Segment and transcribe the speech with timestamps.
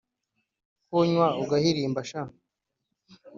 [0.87, 2.21] ko unywa ugahirimba sha